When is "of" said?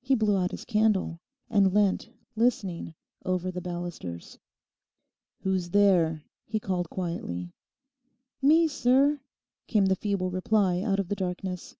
11.00-11.08